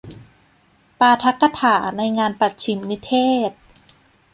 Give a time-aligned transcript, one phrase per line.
[0.99, 3.13] ปาฐกถาในงานปัจฉิมนิเท
[3.49, 3.51] ศ